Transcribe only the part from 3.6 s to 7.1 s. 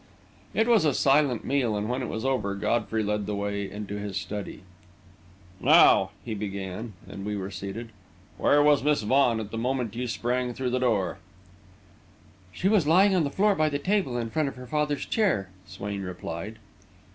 into his study. "Now," he began,